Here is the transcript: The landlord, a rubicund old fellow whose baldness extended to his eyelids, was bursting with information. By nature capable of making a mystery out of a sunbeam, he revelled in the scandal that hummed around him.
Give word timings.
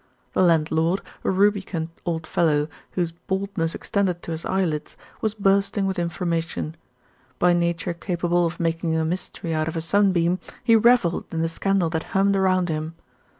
The 0.33 0.41
landlord, 0.41 1.01
a 1.23 1.29
rubicund 1.29 1.89
old 2.07 2.25
fellow 2.25 2.67
whose 2.93 3.11
baldness 3.11 3.75
extended 3.75 4.23
to 4.23 4.31
his 4.31 4.45
eyelids, 4.45 4.97
was 5.21 5.35
bursting 5.35 5.85
with 5.85 5.99
information. 5.99 6.75
By 7.37 7.53
nature 7.53 7.93
capable 7.93 8.47
of 8.47 8.59
making 8.59 8.97
a 8.97 9.05
mystery 9.05 9.53
out 9.53 9.67
of 9.67 9.75
a 9.75 9.81
sunbeam, 9.81 10.39
he 10.63 10.75
revelled 10.75 11.25
in 11.31 11.43
the 11.43 11.47
scandal 11.49 11.91
that 11.91 12.01
hummed 12.17 12.35
around 12.35 12.67
him. 12.67 12.95